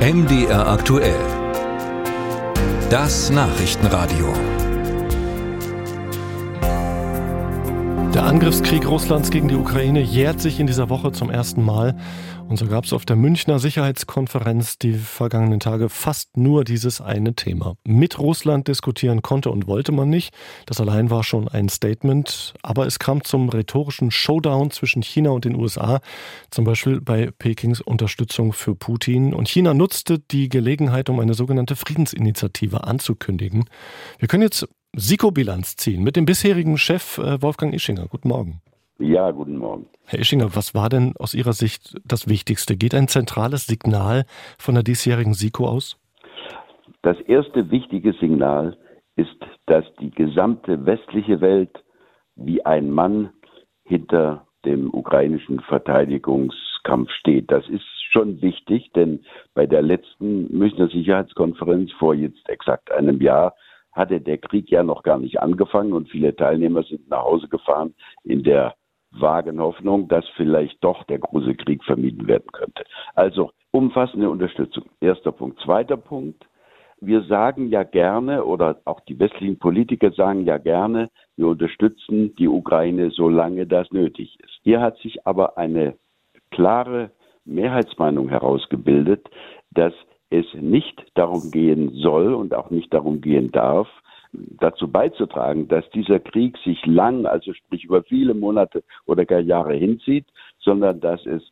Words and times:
MDR 0.00 0.66
aktuell. 0.66 1.20
Das 2.88 3.28
Nachrichtenradio. 3.28 4.32
Der 8.14 8.24
Angriffskrieg 8.24 8.88
Russlands 8.88 9.30
gegen 9.30 9.48
die 9.48 9.56
Ukraine 9.56 10.00
jährt 10.00 10.40
sich 10.40 10.58
in 10.58 10.66
dieser 10.66 10.88
Woche 10.88 11.12
zum 11.12 11.28
ersten 11.28 11.62
Mal. 11.62 11.96
Und 12.50 12.56
so 12.56 12.66
gab 12.66 12.84
es 12.84 12.92
auf 12.92 13.04
der 13.04 13.14
Münchner 13.14 13.60
Sicherheitskonferenz 13.60 14.76
die 14.76 14.94
vergangenen 14.94 15.60
Tage 15.60 15.88
fast 15.88 16.36
nur 16.36 16.64
dieses 16.64 17.00
eine 17.00 17.36
Thema. 17.36 17.76
Mit 17.84 18.18
Russland 18.18 18.66
diskutieren 18.66 19.22
konnte 19.22 19.52
und 19.52 19.68
wollte 19.68 19.92
man 19.92 20.10
nicht. 20.10 20.34
Das 20.66 20.80
allein 20.80 21.10
war 21.10 21.22
schon 21.22 21.46
ein 21.46 21.68
Statement. 21.68 22.54
Aber 22.60 22.88
es 22.88 22.98
kam 22.98 23.22
zum 23.22 23.50
rhetorischen 23.50 24.10
Showdown 24.10 24.72
zwischen 24.72 25.00
China 25.00 25.30
und 25.30 25.44
den 25.44 25.54
USA, 25.54 26.00
zum 26.50 26.64
Beispiel 26.64 27.00
bei 27.00 27.30
Pekings 27.38 27.80
Unterstützung 27.80 28.52
für 28.52 28.74
Putin. 28.74 29.32
Und 29.32 29.48
China 29.48 29.72
nutzte 29.72 30.18
die 30.18 30.48
Gelegenheit, 30.48 31.08
um 31.08 31.20
eine 31.20 31.34
sogenannte 31.34 31.76
Friedensinitiative 31.76 32.82
anzukündigen. 32.82 33.66
Wir 34.18 34.26
können 34.26 34.42
jetzt 34.42 34.66
Siko-Bilanz 34.96 35.76
ziehen 35.76 36.02
mit 36.02 36.16
dem 36.16 36.24
bisherigen 36.24 36.78
Chef 36.78 37.18
äh, 37.18 37.40
Wolfgang 37.40 37.72
Ischinger. 37.72 38.08
Guten 38.08 38.26
Morgen. 38.26 38.60
Ja, 39.00 39.30
guten 39.30 39.56
Morgen. 39.56 39.86
Herr 40.04 40.18
Ischinger, 40.18 40.54
was 40.54 40.74
war 40.74 40.90
denn 40.90 41.14
aus 41.18 41.32
Ihrer 41.32 41.54
Sicht 41.54 41.98
das 42.04 42.28
Wichtigste? 42.28 42.76
Geht 42.76 42.94
ein 42.94 43.08
zentrales 43.08 43.66
Signal 43.66 44.24
von 44.58 44.74
der 44.74 44.84
diesjährigen 44.84 45.32
SIKO 45.32 45.66
aus? 45.66 45.98
Das 47.00 47.18
erste 47.22 47.70
wichtige 47.70 48.12
Signal 48.12 48.76
ist, 49.16 49.36
dass 49.64 49.86
die 50.00 50.10
gesamte 50.10 50.84
westliche 50.84 51.40
Welt 51.40 51.82
wie 52.36 52.64
ein 52.66 52.90
Mann 52.90 53.30
hinter 53.84 54.46
dem 54.66 54.92
ukrainischen 54.92 55.60
Verteidigungskampf 55.60 57.10
steht. 57.12 57.50
Das 57.50 57.66
ist 57.70 57.86
schon 58.10 58.42
wichtig, 58.42 58.92
denn 58.92 59.24
bei 59.54 59.64
der 59.66 59.80
letzten 59.80 60.54
Münchner 60.54 60.88
Sicherheitskonferenz 60.88 61.90
vor 61.92 62.14
jetzt 62.14 62.46
exakt 62.50 62.92
einem 62.92 63.22
Jahr 63.22 63.54
hatte 63.92 64.20
der 64.20 64.38
Krieg 64.38 64.70
ja 64.70 64.82
noch 64.82 65.02
gar 65.02 65.18
nicht 65.18 65.40
angefangen 65.40 65.94
und 65.94 66.10
viele 66.10 66.36
Teilnehmer 66.36 66.82
sind 66.82 67.08
nach 67.08 67.24
Hause 67.24 67.48
gefahren 67.48 67.94
in 68.24 68.42
der 68.42 68.74
vagen 69.12 69.60
Hoffnung, 69.60 70.08
dass 70.08 70.26
vielleicht 70.36 70.82
doch 70.82 71.04
der 71.04 71.18
große 71.18 71.54
Krieg 71.54 71.84
vermieden 71.84 72.26
werden 72.26 72.50
könnte. 72.52 72.84
Also 73.14 73.50
umfassende 73.70 74.30
Unterstützung. 74.30 74.84
Erster 75.00 75.32
Punkt. 75.32 75.60
Zweiter 75.60 75.96
Punkt. 75.96 76.46
Wir 77.02 77.22
sagen 77.22 77.68
ja 77.70 77.82
gerne, 77.82 78.44
oder 78.44 78.80
auch 78.84 79.00
die 79.00 79.18
westlichen 79.18 79.58
Politiker 79.58 80.10
sagen 80.12 80.44
ja 80.44 80.58
gerne, 80.58 81.08
wir 81.36 81.48
unterstützen 81.48 82.34
die 82.36 82.48
Ukraine, 82.48 83.10
solange 83.10 83.66
das 83.66 83.90
nötig 83.90 84.38
ist. 84.40 84.60
Hier 84.62 84.82
hat 84.82 84.98
sich 84.98 85.26
aber 85.26 85.56
eine 85.56 85.94
klare 86.50 87.10
Mehrheitsmeinung 87.46 88.28
herausgebildet, 88.28 89.30
dass 89.70 89.94
es 90.28 90.44
nicht 90.54 91.02
darum 91.14 91.50
gehen 91.50 91.90
soll 91.94 92.34
und 92.34 92.54
auch 92.54 92.70
nicht 92.70 92.92
darum 92.92 93.22
gehen 93.22 93.50
darf, 93.50 93.88
dazu 94.32 94.88
beizutragen, 94.88 95.68
dass 95.68 95.88
dieser 95.90 96.20
Krieg 96.20 96.56
sich 96.58 96.84
lang, 96.86 97.26
also 97.26 97.52
sprich 97.52 97.84
über 97.84 98.02
viele 98.02 98.34
Monate 98.34 98.82
oder 99.06 99.24
gar 99.24 99.40
Jahre 99.40 99.74
hinzieht, 99.74 100.26
sondern 100.58 101.00
dass 101.00 101.24
es 101.26 101.42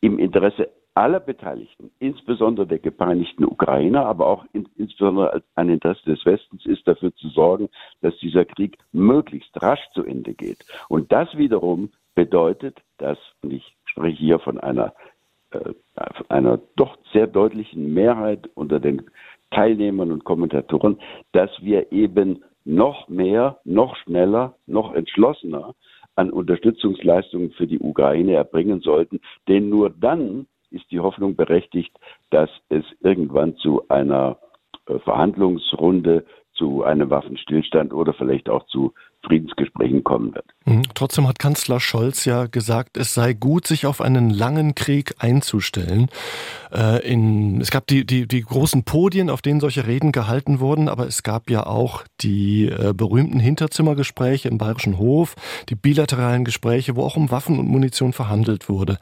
im 0.00 0.18
Interesse 0.18 0.70
aller 0.94 1.20
Beteiligten, 1.20 1.90
insbesondere 2.00 2.66
der 2.66 2.78
gepeinigten 2.78 3.44
Ukrainer, 3.44 4.04
aber 4.04 4.26
auch 4.26 4.44
in, 4.52 4.68
insbesondere 4.76 5.42
ein 5.54 5.70
Interesse 5.70 6.04
des 6.04 6.24
Westens 6.26 6.66
ist, 6.66 6.86
dafür 6.86 7.14
zu 7.14 7.28
sorgen, 7.28 7.70
dass 8.02 8.16
dieser 8.18 8.44
Krieg 8.44 8.76
möglichst 8.92 9.60
rasch 9.62 9.80
zu 9.94 10.04
Ende 10.04 10.34
geht. 10.34 10.64
Und 10.88 11.10
das 11.10 11.34
wiederum 11.36 11.90
bedeutet, 12.14 12.78
dass, 12.98 13.18
und 13.42 13.52
ich 13.54 13.74
spreche 13.86 14.18
hier 14.18 14.38
von 14.38 14.60
einer 14.60 14.92
äh, 15.52 15.72
einer 16.28 16.58
doch 16.76 16.96
sehr 17.12 17.26
deutlichen 17.26 17.92
Mehrheit 17.92 18.48
unter 18.54 18.80
den 18.80 19.02
Teilnehmern 19.52 20.12
und 20.12 20.24
Kommentatoren, 20.24 20.98
dass 21.32 21.50
wir 21.60 21.92
eben 21.92 22.42
noch 22.64 23.08
mehr, 23.08 23.58
noch 23.64 23.96
schneller, 23.96 24.54
noch 24.66 24.94
entschlossener 24.94 25.74
an 26.14 26.30
Unterstützungsleistungen 26.30 27.52
für 27.52 27.66
die 27.66 27.78
Ukraine 27.78 28.34
erbringen 28.34 28.80
sollten. 28.80 29.20
Denn 29.48 29.68
nur 29.68 29.90
dann 29.90 30.46
ist 30.70 30.90
die 30.90 31.00
Hoffnung 31.00 31.36
berechtigt, 31.36 31.96
dass 32.30 32.50
es 32.68 32.84
irgendwann 33.00 33.56
zu 33.56 33.88
einer 33.88 34.38
äh, 34.86 34.98
Verhandlungsrunde, 34.98 36.24
zu 36.62 36.84
einem 36.84 37.10
Waffenstillstand 37.10 37.92
oder 37.92 38.14
vielleicht 38.14 38.48
auch 38.48 38.64
zu 38.66 38.94
Friedensgesprächen 39.26 40.04
kommen 40.04 40.32
wird. 40.32 40.44
Mhm. 40.64 40.82
Trotzdem 40.94 41.26
hat 41.26 41.40
Kanzler 41.40 41.80
Scholz 41.80 42.24
ja 42.24 42.46
gesagt, 42.46 42.96
es 42.96 43.14
sei 43.14 43.32
gut, 43.32 43.66
sich 43.66 43.84
auf 43.84 44.00
einen 44.00 44.30
langen 44.30 44.76
Krieg 44.76 45.14
einzustellen. 45.18 46.08
Äh, 46.72 47.04
in, 47.04 47.60
es 47.60 47.72
gab 47.72 47.88
die, 47.88 48.06
die, 48.06 48.28
die 48.28 48.42
großen 48.42 48.84
Podien, 48.84 49.28
auf 49.28 49.42
denen 49.42 49.58
solche 49.58 49.88
Reden 49.88 50.12
gehalten 50.12 50.60
wurden, 50.60 50.88
aber 50.88 51.08
es 51.08 51.24
gab 51.24 51.50
ja 51.50 51.66
auch 51.66 52.04
die 52.20 52.66
äh, 52.66 52.94
berühmten 52.94 53.40
Hinterzimmergespräche 53.40 54.48
im 54.48 54.58
Bayerischen 54.58 54.98
Hof, 54.98 55.34
die 55.68 55.74
bilateralen 55.74 56.44
Gespräche, 56.44 56.94
wo 56.94 57.02
auch 57.02 57.16
um 57.16 57.32
Waffen 57.32 57.58
und 57.58 57.66
Munition 57.66 58.12
verhandelt 58.12 58.68
wurde. 58.68 58.98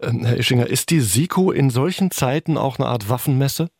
Ähm, 0.00 0.24
Herr 0.24 0.36
Ischinger, 0.36 0.68
ist 0.68 0.90
die 0.90 1.00
SIKO 1.00 1.50
in 1.50 1.70
solchen 1.70 2.12
Zeiten 2.12 2.56
auch 2.56 2.78
eine 2.78 2.86
Art 2.86 3.08
Waffenmesse? 3.08 3.70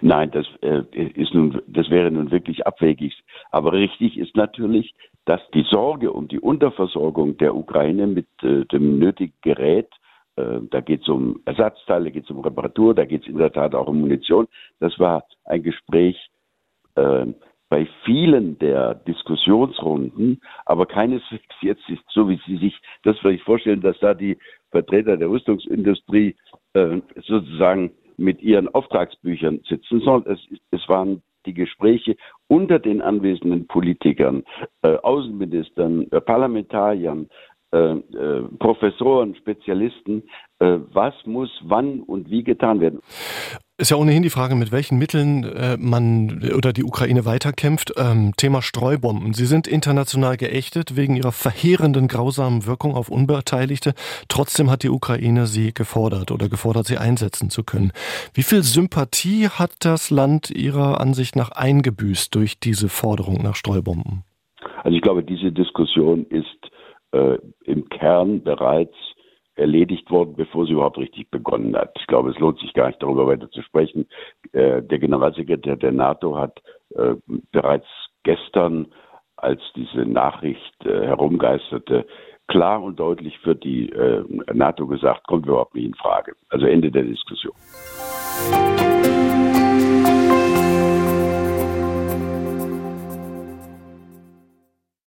Nein, 0.00 0.30
das 0.30 0.46
äh, 0.62 0.82
ist 0.92 1.34
nun, 1.34 1.60
das 1.66 1.90
wäre 1.90 2.10
nun 2.10 2.30
wirklich 2.30 2.66
abwegig. 2.66 3.14
Aber 3.50 3.72
richtig 3.72 4.18
ist 4.18 4.36
natürlich, 4.36 4.94
dass 5.24 5.40
die 5.54 5.64
Sorge 5.68 6.12
um 6.12 6.28
die 6.28 6.40
Unterversorgung 6.40 7.36
der 7.38 7.54
Ukraine 7.54 8.06
mit 8.06 8.26
äh, 8.42 8.64
dem 8.66 8.98
nötigen 8.98 9.34
Gerät 9.42 9.88
äh, 10.36 10.60
da 10.70 10.80
geht 10.80 11.02
es 11.02 11.08
um 11.08 11.40
Ersatzteile, 11.44 12.04
da 12.04 12.10
geht 12.10 12.24
es 12.24 12.30
um 12.30 12.40
Reparatur, 12.40 12.94
da 12.94 13.04
geht 13.04 13.22
es 13.22 13.28
in 13.28 13.38
der 13.38 13.52
Tat 13.52 13.74
auch 13.74 13.88
um 13.88 14.00
Munition. 14.00 14.48
Das 14.78 14.98
war 14.98 15.24
ein 15.44 15.62
Gespräch 15.62 16.16
äh, 16.94 17.26
bei 17.68 17.86
vielen 18.04 18.58
der 18.58 18.94
Diskussionsrunden, 18.94 20.40
aber 20.66 20.86
keineswegs 20.86 21.54
jetzt 21.60 21.88
ist 21.88 22.02
so, 22.08 22.28
wie 22.28 22.40
Sie 22.46 22.56
sich 22.56 22.76
das 23.04 23.18
vielleicht 23.18 23.44
vorstellen, 23.44 23.80
dass 23.80 23.98
da 24.00 24.12
die 24.12 24.38
Vertreter 24.70 25.16
der 25.16 25.30
Rüstungsindustrie 25.30 26.34
äh, 26.74 27.00
sozusagen 27.26 27.92
mit 28.20 28.42
ihren 28.42 28.68
Auftragsbüchern 28.68 29.60
sitzen, 29.68 30.00
sondern 30.00 30.34
es, 30.34 30.58
es 30.70 30.88
waren 30.88 31.22
die 31.46 31.54
Gespräche 31.54 32.16
unter 32.48 32.78
den 32.78 33.00
anwesenden 33.00 33.66
Politikern, 33.66 34.44
äh, 34.82 34.96
Außenministern, 34.96 36.06
äh, 36.10 36.20
Parlamentariern, 36.20 37.28
äh, 37.72 37.92
äh, 37.92 38.42
Professoren, 38.58 39.34
Spezialisten, 39.36 40.24
äh, 40.58 40.78
was 40.92 41.14
muss 41.24 41.50
wann 41.64 42.00
und 42.00 42.30
wie 42.30 42.44
getan 42.44 42.80
werden. 42.80 43.00
Ist 43.80 43.90
ja 43.90 43.96
ohnehin 43.96 44.22
die 44.22 44.28
Frage, 44.28 44.56
mit 44.56 44.72
welchen 44.72 44.98
Mitteln 44.98 45.42
äh, 45.42 45.78
man 45.78 46.42
oder 46.54 46.74
die 46.74 46.84
Ukraine 46.84 47.24
weiterkämpft. 47.24 47.94
Ähm, 47.96 48.34
Thema 48.36 48.60
Streubomben. 48.60 49.32
Sie 49.32 49.46
sind 49.46 49.66
international 49.66 50.36
geächtet 50.36 50.96
wegen 50.96 51.16
ihrer 51.16 51.32
verheerenden, 51.32 52.06
grausamen 52.06 52.66
Wirkung 52.66 52.94
auf 52.94 53.08
Unbeteiligte. 53.08 53.94
Trotzdem 54.28 54.70
hat 54.70 54.82
die 54.82 54.90
Ukraine 54.90 55.46
sie 55.46 55.72
gefordert 55.72 56.30
oder 56.30 56.50
gefordert, 56.50 56.88
sie 56.88 56.98
einsetzen 56.98 57.48
zu 57.48 57.64
können. 57.64 57.92
Wie 58.34 58.42
viel 58.42 58.62
Sympathie 58.62 59.48
hat 59.48 59.72
das 59.80 60.10
Land 60.10 60.50
Ihrer 60.50 61.00
Ansicht 61.00 61.34
nach 61.34 61.50
eingebüßt 61.50 62.34
durch 62.34 62.60
diese 62.60 62.90
Forderung 62.90 63.42
nach 63.42 63.56
Streubomben? 63.56 64.24
Also 64.82 64.94
ich 64.94 65.00
glaube, 65.00 65.24
diese 65.24 65.52
Diskussion 65.52 66.26
ist 66.26 66.70
äh, 67.12 67.38
im 67.64 67.88
Kern 67.88 68.42
bereits 68.42 68.94
erledigt 69.60 70.10
worden, 70.10 70.34
bevor 70.36 70.66
sie 70.66 70.72
überhaupt 70.72 70.98
richtig 70.98 71.30
begonnen 71.30 71.76
hat. 71.76 71.92
Ich 71.98 72.06
glaube, 72.06 72.30
es 72.30 72.38
lohnt 72.38 72.58
sich 72.58 72.72
gar 72.72 72.88
nicht 72.88 73.02
darüber 73.02 73.26
weiter 73.26 73.50
zu 73.50 73.62
sprechen. 73.62 74.06
Äh, 74.52 74.82
der 74.82 74.98
Generalsekretär 74.98 75.76
der 75.76 75.92
NATO 75.92 76.36
hat 76.36 76.60
äh, 76.96 77.14
bereits 77.52 77.86
gestern, 78.24 78.86
als 79.36 79.60
diese 79.76 80.06
Nachricht 80.06 80.74
äh, 80.84 81.06
herumgeisterte, 81.06 82.06
klar 82.48 82.82
und 82.82 82.98
deutlich 82.98 83.38
für 83.38 83.54
die 83.54 83.92
NATO 84.52 84.88
gesagt, 84.88 85.24
kommt 85.28 85.46
überhaupt 85.46 85.76
nicht 85.76 85.84
in 85.84 85.94
Frage. 85.94 86.32
Also 86.48 86.66
Ende 86.66 86.90
der 86.90 87.04
Diskussion. 87.04 87.54